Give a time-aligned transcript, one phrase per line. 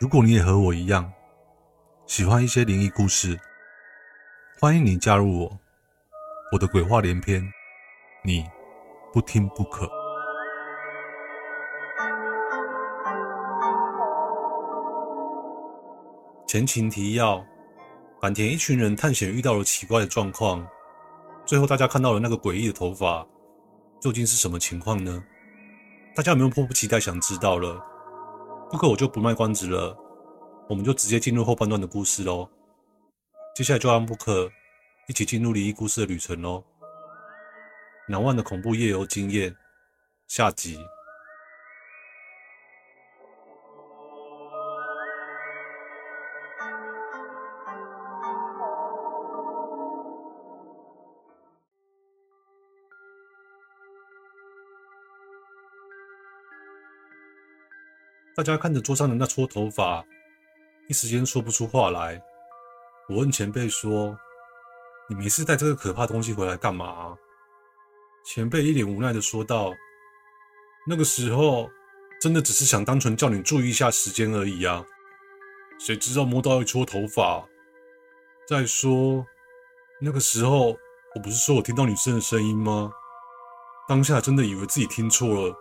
[0.00, 1.12] 如果你也和我一样
[2.06, 3.38] 喜欢一些灵异故事，
[4.58, 5.60] 欢迎你加入我，
[6.50, 7.46] 我的鬼话连篇，
[8.24, 8.42] 你
[9.12, 9.86] 不听不可。
[16.46, 17.44] 前情提要：
[18.22, 20.66] 坂田一群人探险遇到了奇怪的状况，
[21.44, 23.26] 最后大家看到了那个诡异的头发，
[24.00, 25.22] 究竟是什么情况呢？
[26.14, 27.89] 大家有没有迫不及待想知道了？
[28.70, 29.96] 布克我就不卖关子了，
[30.68, 32.48] 我们就直接进入后半段的故事喽。
[33.56, 34.48] 接下来就让布克
[35.08, 36.62] 一起进入离异故事的旅程喽。
[38.08, 39.56] 难忘的恐怖夜游经验，
[40.28, 40.78] 下集。
[58.40, 60.02] 大家看着桌上的那撮头发，
[60.88, 62.18] 一时间说不出话来。
[63.06, 64.18] 我问前辈说
[65.10, 67.14] ：“你没事带这个可怕东西回来干嘛？”
[68.24, 69.74] 前辈一脸无奈的说道
[70.88, 71.68] ：“那个时候
[72.18, 74.82] 真的只是想单纯叫你注意一下时间而已啊，
[75.78, 77.46] 谁知道摸到一撮头发。
[78.48, 79.22] 再说
[80.00, 80.68] 那个时候
[81.14, 82.90] 我不是说我听到女生的声音吗？
[83.86, 85.54] 当下真的以为自己听错了，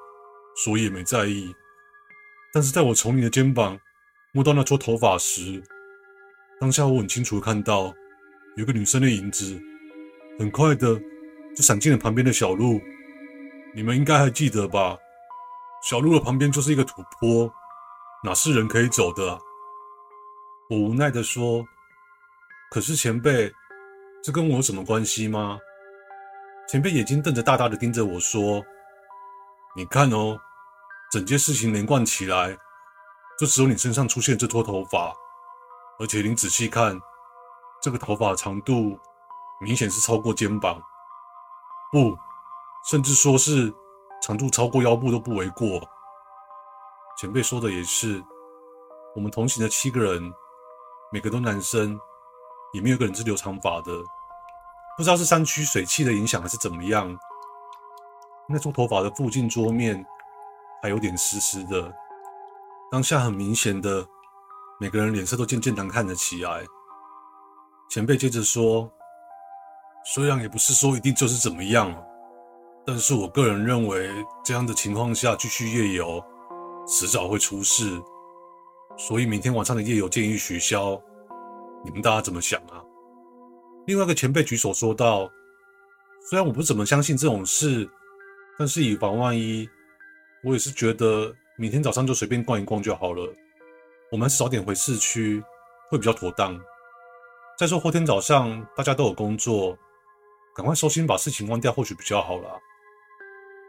[0.55, 1.53] 所以也没在意。”
[2.51, 3.79] 但是在我从你的肩膀
[4.31, 5.61] 摸到那撮头发时，
[6.59, 7.93] 当下我很清楚看到
[8.55, 9.59] 有个女生的影子，
[10.39, 10.99] 很快的
[11.55, 12.81] 就闪进了旁边的小路。
[13.75, 14.97] 你们应该还记得吧？
[15.87, 17.53] 小路的旁边就是一个土坡，
[18.23, 19.39] 哪是人可以走的？
[20.69, 21.63] 我无奈的说
[22.71, 23.51] ：“可是前辈，
[24.23, 25.59] 这跟我有什么关系吗？”
[26.67, 28.65] 前辈眼睛瞪着大大的盯着我说
[29.77, 30.39] ：“你看哦。”
[31.11, 32.55] 整件事情连贯起来，
[33.39, 35.11] 就只有你身上出现这撮头发，
[35.97, 36.99] 而且你仔细看，
[37.81, 38.95] 这个头发长度
[39.59, 40.79] 明显是超过肩膀，
[41.91, 42.15] 不，
[42.91, 43.73] 甚至说是
[44.21, 45.81] 长度超过腰部都不为过。
[47.17, 48.23] 前辈说的也是，
[49.15, 50.31] 我们同行的七个人，
[51.11, 51.99] 每个都男生，
[52.71, 53.91] 也没有一个人是留长发的，
[54.95, 57.17] 不知道是山区水汽的影响还是怎么样，
[58.47, 60.05] 那撮头发的附近桌面。
[60.81, 61.93] 还有点湿湿的，
[62.89, 64.05] 当下很明显的，
[64.79, 66.63] 每个人脸色都渐渐难看了起来。
[67.89, 68.89] 前辈接着说
[70.13, 71.93] ：“虽然也不是说一定就是怎么样，
[72.85, 74.09] 但是我个人认为
[74.43, 76.23] 这样的情况下继续夜游，
[76.87, 78.01] 迟早会出事，
[78.97, 81.01] 所以明天晚上的夜游建议取消。
[81.83, 82.81] 你们大家怎么想啊？”
[83.85, 85.29] 另外一个前辈举手说道
[86.29, 87.89] ：“虽然我不怎么相信这种事，
[88.57, 89.67] 但是以防万一。”
[90.43, 93.33] 我也是觉得明天早上就随便逛一逛就好了。
[94.11, 95.43] 我们还是早点回市区
[95.89, 96.59] 会比较妥当。
[97.57, 99.77] 再说后天早上大家都有工作，
[100.55, 102.49] 赶快收心把事情忘掉，或许比较好啦。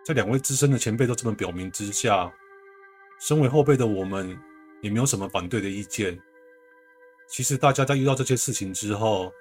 [0.05, 2.33] 在两位资深的前辈都这么表明之下，
[3.21, 4.39] 身为后辈的我们
[4.81, 6.19] 也没有什么反对的意见。
[7.29, 9.33] 其实大家在遇到这些事情之后，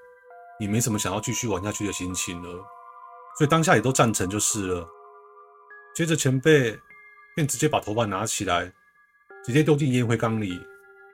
[0.60, 2.50] 也没什么想要继续玩下去的心情了，
[3.38, 4.90] 所以当下也都赞成就是了。
[5.94, 6.78] 接着前辈。
[7.36, 8.74] 便直接把头发拿起来，
[9.46, 10.62] 直接丢进烟灰缸里，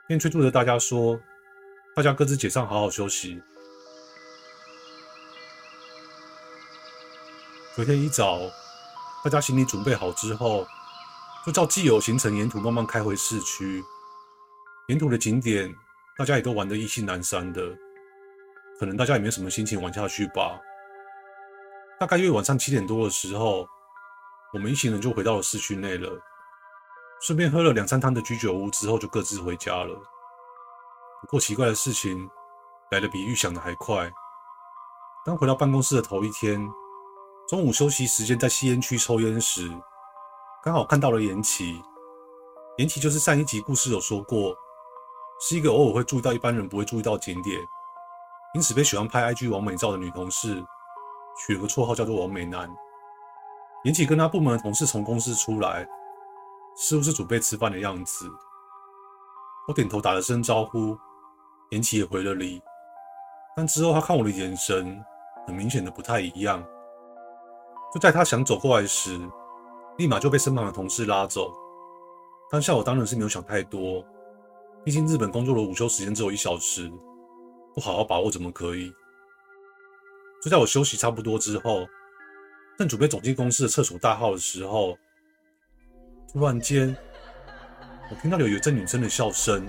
[0.07, 1.21] 便催促着大家说
[1.95, 3.39] ：“大家各自解散，好好休息。”
[7.75, 8.39] 隔天一早，
[9.23, 10.65] 大家行李准备好之后，
[11.45, 13.83] 就照既有行程沿途慢慢开回市区。
[14.87, 15.71] 沿途的景点，
[16.17, 17.61] 大家也都玩得意兴阑珊的，
[18.79, 20.59] 可能大家也没什么心情玩下去吧。
[21.99, 23.67] 大概约晚上七点多的时候。
[24.55, 26.09] 我们一行人就回到了市区内了，
[27.19, 29.93] 顺便喝了两三摊的居酒屋之后，就各自回家了。
[31.19, 32.29] 不过奇怪的事情
[32.89, 34.09] 来得比预想的还快。
[35.25, 36.65] 当回到办公室的头一天，
[37.49, 39.69] 中午休息时间在吸烟区抽烟时，
[40.63, 41.81] 刚好看到了延琪。
[42.77, 44.55] 延琪就是上一集故事有说过，
[45.41, 47.59] 是一个偶尔会注意到一般人不会注意到景点，
[48.53, 50.63] 因此被喜欢拍 IG 网美照的女同事，
[51.45, 52.73] 取了个绰号叫做“王美男”。
[53.85, 55.87] 延琪跟他部门的同事从公司出来，
[56.75, 58.27] 似乎是准备吃饭的样子。
[59.67, 60.97] 我点头打了声招呼，
[61.69, 62.59] 言起也回了礼。
[63.55, 64.99] 但之后他看我的眼神，
[65.45, 66.65] 很明显的不太一样。
[67.93, 69.19] 就在他想走过来时，
[69.99, 71.53] 立马就被身旁的同事拉走。
[72.49, 74.03] 当下我当然是没有想太多，
[74.83, 76.91] 毕竟日本工作的午休时间只有一小时，
[77.75, 78.91] 不好好把握怎么可以？
[80.43, 81.85] 就在我休息差不多之后，
[82.77, 84.97] 正准备走进公司的厕所大号的时候，
[86.31, 86.95] 突然间，
[88.11, 89.65] 我听到有一阵女生的笑声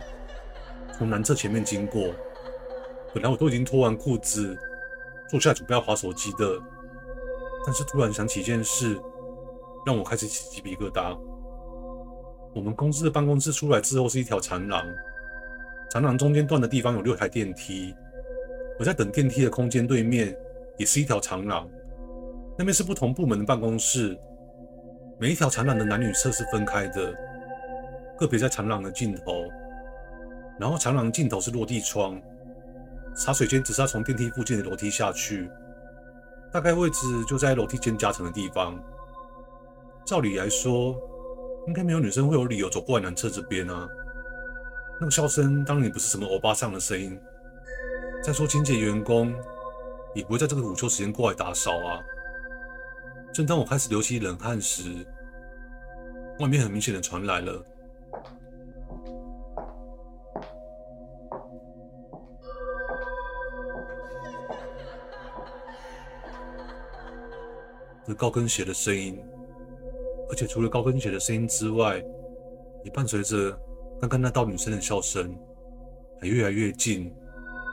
[0.98, 2.12] 从男厕前面经过。
[3.14, 4.58] 本来我都已经脱完裤子，
[5.30, 6.60] 坐下来准备要滑手机的，
[7.64, 9.00] 但是突然想起一件事，
[9.86, 11.16] 让我开始起鸡皮疙瘩。
[12.54, 14.84] 我们公司的办公室出来之后是一条长廊，
[15.90, 17.94] 长廊中间断的地方有六台电梯，
[18.78, 20.36] 我在等电梯的空间对面
[20.76, 21.66] 也是一条长廊，
[22.58, 24.18] 那边是不同部门的办公室，
[25.18, 27.14] 每一条长廊的男女厕是分开的，
[28.18, 29.44] 个别在长廊的尽头，
[30.58, 32.20] 然后长廊尽头是落地窗。
[33.14, 35.50] 茶水间只是要从电梯附近的楼梯下去，
[36.50, 38.78] 大概位置就在楼梯间夹层的地方。
[40.04, 40.94] 照理来说，
[41.66, 43.88] 应该没有女生会有理由走过来男厕这边啊。
[44.98, 47.18] 那个笑声当然也不是什么欧巴桑的声音。
[48.22, 49.34] 再说清洁员工
[50.14, 52.00] 也不会在这个午休时间过来打扫啊。
[53.36, 55.06] 正当我开始流起冷汗时，
[56.38, 57.52] 外面很明显的传来了。
[68.08, 69.22] 那高跟鞋的声音，
[70.30, 72.02] 而且除了高跟鞋的声音之外，
[72.84, 73.52] 也伴随着
[74.00, 75.38] 刚刚那道女生的笑声，
[76.22, 77.14] 还越来越近，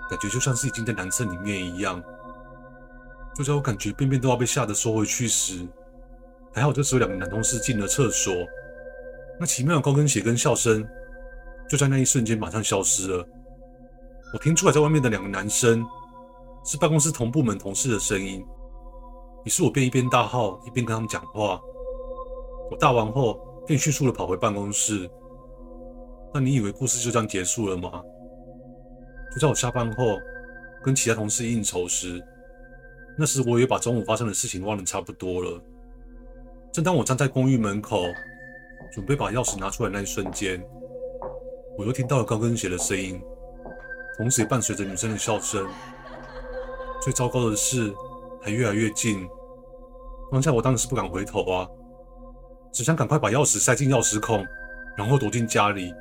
[0.10, 2.04] 感觉就像是已经在男厕里面一样。
[3.36, 5.68] 就在我感觉便便都要被吓得缩回去时，
[6.54, 8.34] 还好这时候两个男同事进了厕所，
[9.40, 10.88] 那奇妙的高跟鞋跟笑声
[11.68, 13.28] 就在那一瞬间马上消失了。
[14.34, 15.84] 我听出来在外面的两个男生
[16.64, 18.46] 是办公室同部门同事的声音。
[19.46, 21.60] 于是我便一边大号一边跟他们讲话。
[22.72, 25.10] 我大完后便迅速的跑回办公室。
[26.34, 28.02] 那你以为故事就这样结束了吗？
[29.34, 30.18] 就在我下班后
[30.84, 32.24] 跟其他同事应酬时，
[33.18, 35.62] 那时我也把中午发生的事情忘得差不多了。
[36.72, 38.04] 正当我站在公寓门口
[38.94, 40.64] 准备把钥匙拿出来那一瞬间，
[41.78, 43.22] 我又听到了高跟鞋的声音，
[44.18, 45.68] 同时也伴随着女生的笑声。
[47.02, 47.94] 最糟糕的是。
[48.46, 49.26] 还越来越近，
[50.30, 51.66] 当下我当然是不敢回头啊，
[52.74, 54.46] 只想赶快把钥匙塞进钥匙孔，
[54.98, 55.94] 然后躲进家里。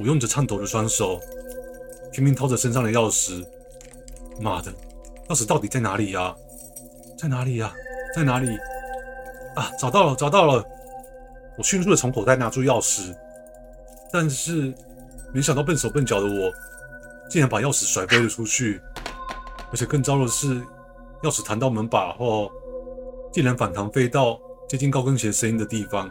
[0.00, 1.20] 我用着颤抖的双手，
[2.10, 3.46] 拼命掏着身上的钥匙。
[4.40, 4.74] 妈的，
[5.28, 6.34] 钥匙到底在哪里呀？
[7.18, 7.72] 在哪里呀？
[8.14, 8.48] 在哪里？
[9.54, 10.64] 啊，找到了，找到了！
[11.56, 13.14] 我迅速的从口袋拿出钥匙，
[14.12, 14.72] 但是
[15.32, 16.52] 没想到笨手笨脚的我，
[17.28, 18.80] 竟然把钥匙甩飞了出去，
[19.70, 20.62] 而且更糟的是。
[21.24, 22.48] 钥匙弹到门把后，
[23.32, 24.38] 竟然反弹飞到
[24.68, 26.08] 接近高跟鞋声音的地方。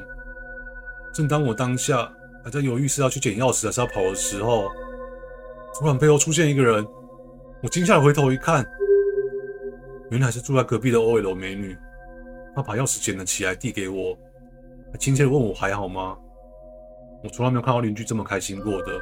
[1.14, 2.12] 正当我当下
[2.44, 4.68] 还在犹豫是要去捡钥匙还是要跑的时候，
[5.80, 6.86] 突然背后出现一个人。
[7.64, 8.68] 我惊吓的回头一看，
[10.10, 11.78] 原来是住在隔壁的 OL 美女。
[12.56, 14.18] 她把钥匙捡了起来递给我，
[14.92, 16.18] 还亲切的问我还好吗？
[17.24, 19.00] 我从来没有看到邻居这么开心过的。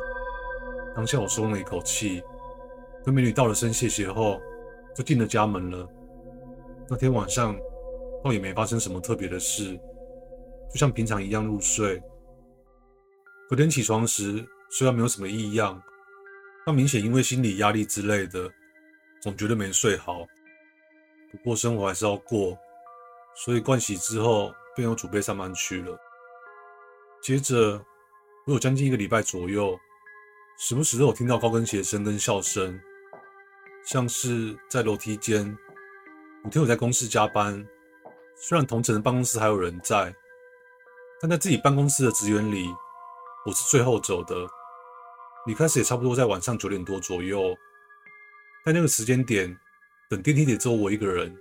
[0.95, 2.23] 当下我松了一口气，
[3.03, 4.41] 跟美女道了声谢谢后，
[4.95, 5.87] 就进了家门了。
[6.89, 7.55] 那天晚上
[8.23, 9.77] 倒也没发生什么特别的事，
[10.71, 12.01] 就像平常一样入睡。
[13.49, 15.81] 隔天起床时，虽然没有什么异样，
[16.65, 18.49] 但明显因为心理压力之类的，
[19.21, 20.25] 总觉得没睡好。
[21.35, 22.57] 不过生活还是要过，
[23.35, 25.97] 所以盥洗之后便有准备上班去了。
[27.21, 27.83] 接着，
[28.45, 29.77] 我有将近一个礼拜左右，
[30.57, 32.79] 时不时都有听到高跟鞋声跟笑声，
[33.85, 35.57] 像是在楼梯间。
[36.43, 37.67] 五天我在公司加班，
[38.35, 40.13] 虽然同城的办公室还有人在，
[41.19, 42.67] 但在自己办公室的职员里，
[43.45, 44.35] 我是最后走的。
[45.47, 47.55] 离开时也差不多在晚上九点多左右。
[48.65, 49.55] 在那个时间点，
[50.09, 51.35] 等电梯里只有我一个人。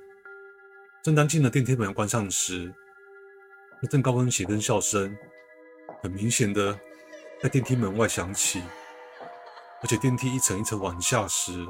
[1.03, 2.73] 正当进了电梯门要关上时，
[3.81, 5.17] 那阵高跟鞋跟笑声，
[6.03, 6.79] 很明显的
[7.43, 8.63] 在电梯门外响起。
[9.83, 11.67] 而且电梯一层一层往下时，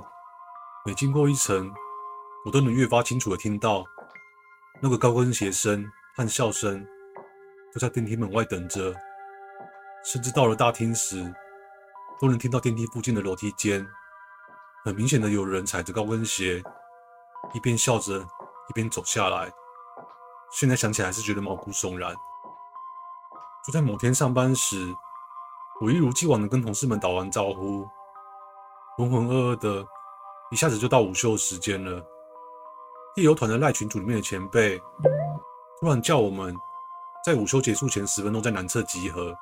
[0.84, 1.72] 每经过一层。
[2.44, 3.82] 我都能越发清楚地听到
[4.78, 6.86] 那个高跟鞋声和笑声，
[7.72, 8.94] 都在电梯门外等着，
[10.04, 11.24] 甚至到了大厅时，
[12.20, 13.86] 都能听到电梯附近的楼梯间，
[14.84, 16.62] 很明显的有人踩着高跟鞋，
[17.52, 19.52] 一边笑着一边走下来。
[20.52, 22.14] 现在想起来还是觉得毛骨悚然。
[23.66, 24.94] 就在某天上班时，
[25.80, 27.88] 我一如既往的跟同事们打完招呼，
[28.96, 29.86] 浑浑噩噩的，
[30.50, 32.04] 一下子就到午休时间了。
[33.16, 34.80] 夜游团的赖群组里面的前辈
[35.80, 36.56] 突然叫我们
[37.24, 39.34] 在午休结束前十分钟在南侧集合。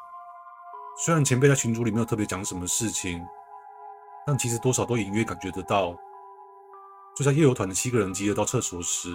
[0.99, 3.21] 虽然前辈在群组里没有特别讲什么事情，
[4.27, 5.95] 但其实多少都隐约感觉得到。
[7.15, 9.15] 就在夜游团的七个人集合到厕所时，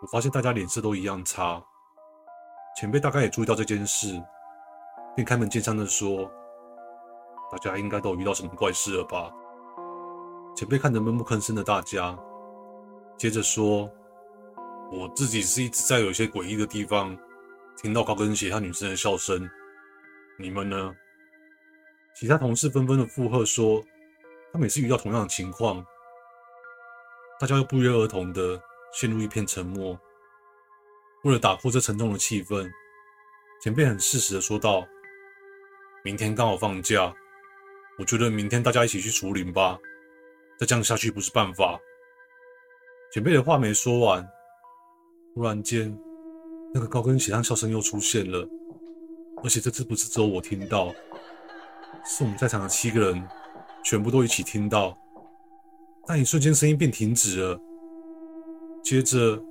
[0.00, 1.62] 我发现大家脸色都一样差。
[2.78, 4.18] 前辈大概也注意到这件事，
[5.14, 6.30] 便开门见山的说
[7.52, 9.30] ：“大家应该都遇到什么怪事了吧？”
[10.56, 12.18] 前辈看着闷不吭声的大家，
[13.18, 13.90] 接着说
[14.90, 17.14] ：“我自己是一直在有些诡异的地方
[17.76, 19.46] 听到高跟鞋和女生的笑声，
[20.38, 20.94] 你们呢？”
[22.18, 23.82] 其他同事纷纷的附和说
[24.50, 25.84] ：“他每次遇到同样的情况。”
[27.38, 28.60] 大家又不约而同的
[28.92, 29.98] 陷入一片沉默。
[31.24, 32.70] 为了打破这沉重的气氛，
[33.62, 34.86] 前辈很适时的说道
[36.02, 37.12] ：“明天刚好放假，
[37.98, 39.78] 我觉得明天大家一起去竹林吧。
[40.58, 41.78] 再这样下去不是办法。”
[43.12, 44.26] 前辈的话没说完，
[45.34, 45.96] 突然间，
[46.72, 48.48] 那个高跟鞋上笑声又出现了，
[49.42, 50.94] 而且这次不是只有我听到，
[52.04, 53.28] 是我们在场的七个人
[53.84, 54.96] 全部都一起听到。
[56.06, 57.60] 但一瞬间，声音便停止了。
[58.82, 59.42] 接着，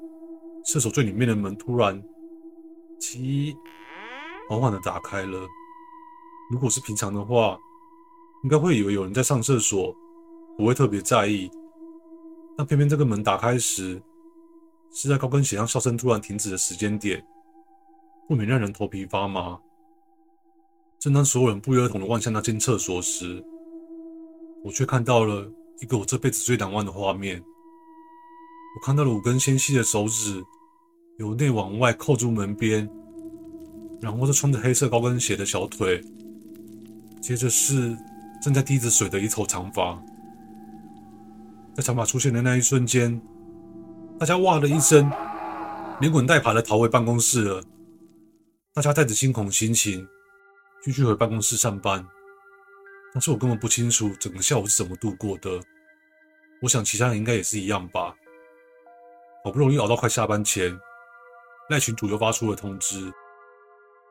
[0.63, 2.01] 厕所最里面的门突然
[2.97, 3.53] “叽”
[4.47, 5.45] 缓缓的打开了。
[6.49, 7.57] 如果是平常的话，
[8.43, 9.93] 应该会以为有人在上厕所，
[10.57, 11.51] 不会特别在意。
[12.55, 14.01] 但偏偏这个门打开时，
[14.93, 17.21] 是在高跟鞋上笑声突然停止的时间点，
[18.29, 19.59] 不免让人头皮发麻。
[20.99, 23.43] 正当所有人不约而同的望向那间厕所时，
[24.63, 25.51] 我却看到了。
[25.81, 30.43] 一个我这辈子最难忘的画面，我看到了五根纤细的手指
[31.19, 32.89] 由内往外扣住门边，
[34.01, 36.01] 然后是穿着黑色高跟鞋的小腿，
[37.21, 37.95] 接着是
[38.41, 40.01] 正在滴着水的一头长发。
[41.75, 43.21] 在长发出现的那一瞬间，
[44.17, 45.11] 大家哇的一声，
[45.99, 47.63] 连滚带爬的逃回办公室了。
[48.73, 50.07] 大家带着惊恐心情
[50.83, 52.05] 继续回办公室上班。
[53.15, 55.49] 但是我根本不清楚整个下午是怎么度过的。
[56.61, 58.13] 我想其他人应该也是一样吧。
[59.41, 60.77] 好不容易熬到快下班前，
[61.69, 63.09] 赖群主又发出了通知，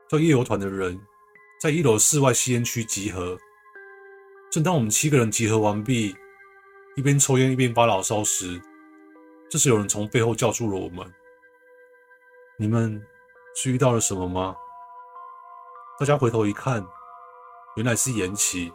[0.09, 0.99] 叫夜游团的人
[1.61, 3.37] 在一楼室外吸烟区集合。
[4.51, 6.17] 正当我们七个人集合完毕，
[6.97, 8.59] 一边抽烟一边发牢骚时，
[9.51, 11.07] 这时有人从背后叫住了我们
[12.57, 13.05] ：“你们
[13.55, 14.57] 是遇到了什么吗？”
[16.01, 16.83] 大家回头一看，
[17.77, 18.73] 原来是延琦。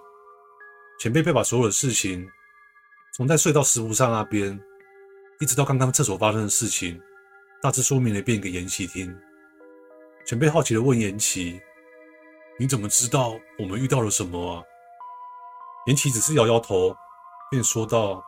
[1.00, 2.30] 前辈被把所有的事情，
[3.14, 4.60] 从在隧道石湖上那边，
[5.40, 7.02] 一直到刚刚厕所发生的事情，
[7.62, 9.18] 大致说明了一遍给延琪听。
[10.26, 11.58] 前辈好奇的问延琪
[12.60, 14.64] ：“你怎么知道我们遇到了什么啊？”
[15.88, 16.94] 延琪只是摇摇头，
[17.50, 18.22] 便说道：“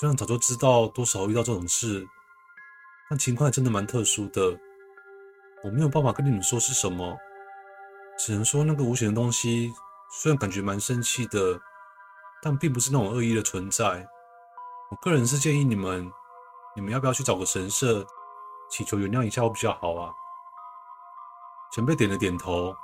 [0.00, 2.08] 虽然早就知道多少遇到这种事，
[3.10, 4.58] 但情况真的蛮特殊的，
[5.62, 7.14] 我没有办法跟你们说是什么，
[8.18, 9.70] 只能说那个无形的东西。”
[10.08, 11.60] 虽然感觉蛮生气的，
[12.42, 14.06] 但并不是那种恶意的存在。
[14.90, 16.10] 我个人是建议你们，
[16.74, 18.06] 你们要不要去找个神社，
[18.70, 20.12] 祈求原谅一下会比较好啊？
[21.72, 22.74] 前辈点了点头，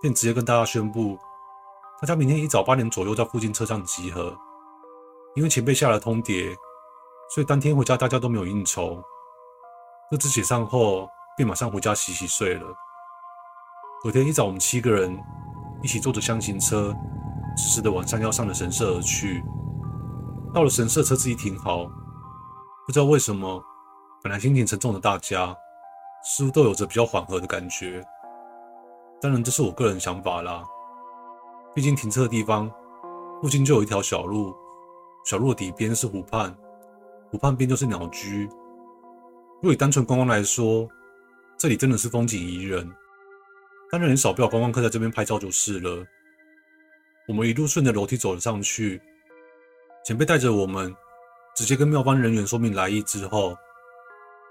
[0.00, 1.18] 便直接跟大家宣布，
[2.00, 4.36] 大家明天一早八点左右在附近车站集合。
[5.34, 6.54] 因为前辈下了通牒，
[7.34, 9.02] 所以当天回家大家都没有应酬。
[10.10, 12.66] 各自解散后，便马上回家洗洗睡了。
[14.02, 15.18] 隔天一早，我们七个人。
[15.82, 16.94] 一起坐着厢型车，
[17.56, 19.42] 直直的往山腰上的神社而去。
[20.54, 21.86] 到了神社，车子一停好，
[22.86, 23.62] 不知道为什么，
[24.22, 25.56] 本来心情沉重的大家，
[26.24, 28.04] 似乎都有着比较缓和的感觉。
[29.20, 30.62] 当然，这是我个人想法啦。
[31.74, 32.70] 毕竟停车的地方
[33.40, 34.54] 附近就有一条小路，
[35.24, 36.54] 小路的底边是湖畔，
[37.30, 38.48] 湖畔边就是鸟居。
[39.62, 40.86] 若以单纯观光来说，
[41.56, 42.88] 这里真的是风景宜人。
[43.92, 46.02] 当然，很少不了观光客在这边拍照就是了。
[47.28, 48.98] 我们一路顺着楼梯走了上去，
[50.02, 50.96] 前辈带着我们，
[51.54, 53.54] 直接跟庙方人员说明来意之后，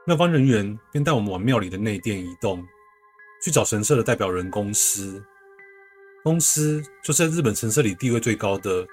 [0.05, 2.63] 庙方人员便带我们往庙里的内殿移动，
[3.43, 5.19] 去找神社的代表人公司。
[6.23, 8.85] 公司就是在日本神社里地位最高的，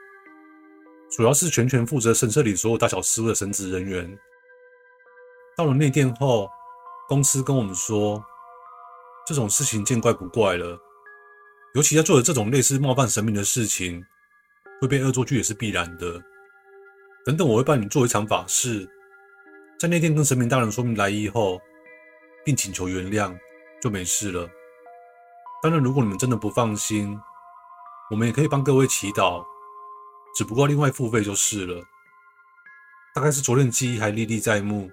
[1.10, 4.18] 主要是全权负责神社里所有大小事务的神职人员。
[5.54, 6.48] 到了内殿后，
[7.06, 8.24] 公司跟我们说。
[9.28, 10.80] 这种事情见怪不怪了，
[11.74, 14.02] 尤其要做的这种类似冒犯神明的事情，
[14.80, 16.18] 会被恶作剧也是必然的。
[17.26, 18.88] 等等，我会帮你做一场法事，
[19.78, 21.60] 在那天跟神明大人说明来意后，
[22.42, 23.38] 并请求原谅，
[23.82, 24.48] 就没事了。
[25.62, 27.14] 当然，如果你们真的不放心，
[28.10, 29.44] 我们也可以帮各位祈祷，
[30.34, 31.84] 只不过另外付费就是了。
[33.14, 34.90] 大概是昨天记忆还历历在目，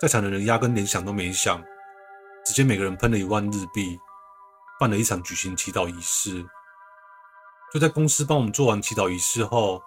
[0.00, 1.60] 在场的人压根连想都没想，
[2.44, 4.00] 直接每个人喷了一万日币，
[4.78, 6.44] 办了一场举行祈祷仪式。
[7.72, 9.80] 就在公司帮我们做完祈祷仪式后，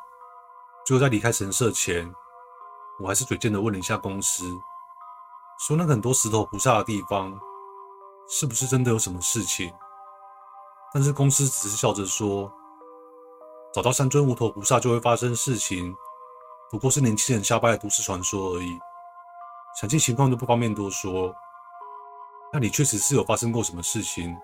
[0.85, 2.09] 最后在离开神社前，
[3.01, 4.45] 我还是嘴贱的问了一下公司，
[5.59, 7.37] 说那个很多石头菩萨的地方，
[8.29, 9.73] 是不是真的有什么事情？
[10.93, 12.49] 但是公司只是笑着说，
[13.73, 15.93] 找到三尊无头菩萨就会发生事情，
[16.69, 18.79] 不过是年轻人瞎掰的都市传说而已。
[19.81, 21.33] 详细情况就不方便多说。
[22.53, 24.37] 那你确实是有发生过什么事情，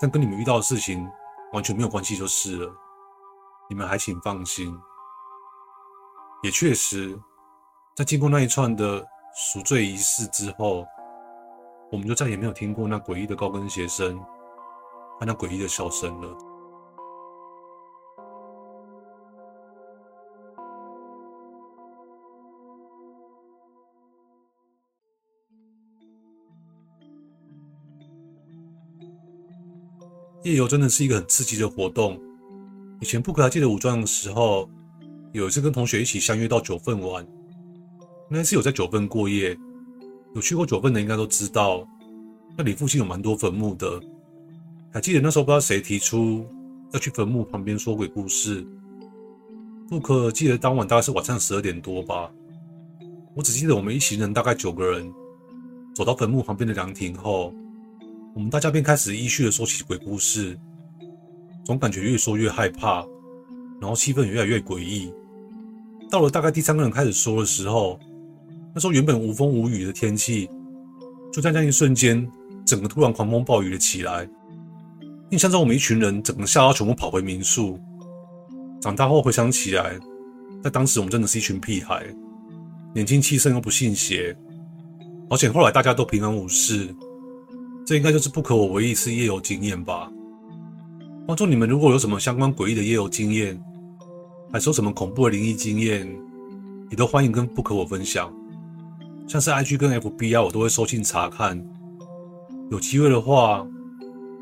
[0.00, 1.08] 但跟你们遇到的事情
[1.52, 2.72] 完全没有关系就是了。
[3.68, 4.76] 你们还请放心。
[6.42, 7.16] 也确实，
[7.94, 10.84] 在经过那一串的赎罪仪式之后。
[11.92, 14.16] 我们就再也没有听过那诡异的高跟鞋声
[15.18, 16.38] 和那诡异的笑声了。
[30.42, 32.18] 夜游真的是一个很刺激的活动。
[33.00, 34.68] 以前布克还记得武装的时候，
[35.32, 37.26] 有一次跟同学一起相约到九份玩，
[38.28, 39.56] 那次有在九份过夜。
[40.34, 41.86] 有去过九份的应该都知道，
[42.56, 44.00] 那里附近有蛮多坟墓的。
[44.92, 46.46] 还记得那时候不知道谁提出
[46.92, 48.64] 要去坟墓旁边说鬼故事。
[49.88, 52.30] 布克记得当晚大概是晚上十二点多吧。
[53.34, 55.12] 我只记得我们一行人大概九个人
[55.94, 57.52] 走到坟墓旁边的凉亭后，
[58.34, 60.58] 我们大家便开始依序的说起鬼故事，
[61.64, 63.04] 总感觉越说越害怕，
[63.80, 65.12] 然后气氛也越来越诡异。
[66.10, 67.98] 到了大概第三个人开始说的时候。
[68.72, 70.48] 那时候原本无风无雨的天气，
[71.32, 72.24] 就在那一瞬间，
[72.64, 74.28] 整个突然狂风暴雨了起来。
[75.30, 77.80] 印象中，我们一群人整个吓到全部跑回民宿。
[78.80, 79.98] 长大后回想起来，
[80.62, 82.06] 在当时我们真的是一群屁孩，
[82.94, 84.36] 年轻气盛又不信邪。
[85.28, 86.94] 而且后来大家都平安无事，
[87.90, 90.08] 这应该就是不可我唯一一次夜游经验吧。
[91.26, 93.60] 观众，你们如果有什么相关诡异的夜游经验，
[94.52, 96.08] 还是有什么恐怖的灵异经验，
[96.88, 98.32] 也都欢迎跟不可我分享。
[99.26, 101.60] 像是 IG 跟 FB 啊，我都会收信查看。
[102.70, 103.66] 有机会的话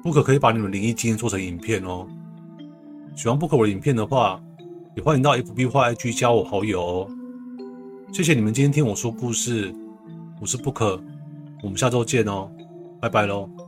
[0.03, 2.07] 不可可以把你们灵异经验做成影片哦。
[3.17, 4.39] 喜欢不可我的影片的话，
[4.95, 7.09] 也欢迎到 FB 或 IG 加我好友哦。
[8.13, 9.75] 谢谢你们今天听我说故事，
[10.39, 11.03] 我是不可
[11.63, 12.51] 我们下周见哦，
[13.01, 13.68] 拜拜喽。